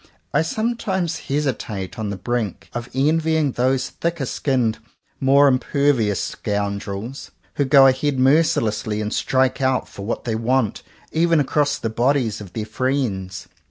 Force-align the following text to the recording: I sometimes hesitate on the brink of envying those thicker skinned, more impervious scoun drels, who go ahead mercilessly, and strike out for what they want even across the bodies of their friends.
I 0.33 0.41
sometimes 0.41 1.27
hesitate 1.29 1.99
on 1.99 2.09
the 2.09 2.15
brink 2.17 2.69
of 2.73 2.89
envying 2.91 3.51
those 3.51 3.89
thicker 3.91 4.25
skinned, 4.25 4.79
more 5.19 5.47
impervious 5.47 6.19
scoun 6.19 6.79
drels, 6.79 7.29
who 7.57 7.65
go 7.65 7.85
ahead 7.85 8.17
mercilessly, 8.17 8.99
and 8.99 9.13
strike 9.13 9.61
out 9.61 9.87
for 9.87 10.03
what 10.03 10.23
they 10.23 10.33
want 10.33 10.81
even 11.11 11.39
across 11.39 11.77
the 11.77 11.91
bodies 11.91 12.41
of 12.41 12.53
their 12.53 12.65
friends. 12.65 13.47